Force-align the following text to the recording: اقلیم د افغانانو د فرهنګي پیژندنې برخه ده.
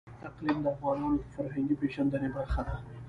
اقلیم 0.27 0.57
د 0.63 0.67
افغانانو 0.75 1.17
د 1.21 1.25
فرهنګي 1.33 1.75
پیژندنې 1.81 2.29
برخه 2.35 2.61
ده. 2.67 2.75